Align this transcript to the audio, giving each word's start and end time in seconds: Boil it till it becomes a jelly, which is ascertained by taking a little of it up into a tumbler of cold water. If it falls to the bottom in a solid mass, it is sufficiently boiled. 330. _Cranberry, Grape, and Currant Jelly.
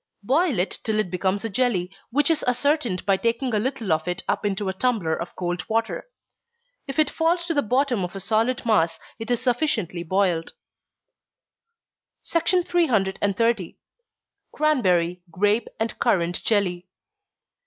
Boil 0.23 0.57
it 0.57 0.79
till 0.83 0.97
it 0.97 1.11
becomes 1.11 1.45
a 1.45 1.49
jelly, 1.51 1.91
which 2.09 2.31
is 2.31 2.41
ascertained 2.47 3.05
by 3.05 3.17
taking 3.17 3.53
a 3.53 3.59
little 3.59 3.93
of 3.93 4.07
it 4.07 4.23
up 4.27 4.43
into 4.47 4.67
a 4.67 4.73
tumbler 4.73 5.13
of 5.15 5.35
cold 5.35 5.63
water. 5.69 6.07
If 6.87 6.97
it 6.97 7.07
falls 7.11 7.45
to 7.45 7.53
the 7.53 7.61
bottom 7.61 7.99
in 7.99 8.09
a 8.11 8.19
solid 8.19 8.65
mass, 8.65 8.97
it 9.19 9.29
is 9.29 9.41
sufficiently 9.43 10.01
boiled. 10.01 10.53
330. 12.25 13.77
_Cranberry, 14.51 15.21
Grape, 15.31 15.67
and 15.79 15.99
Currant 15.99 16.43
Jelly. 16.43 16.87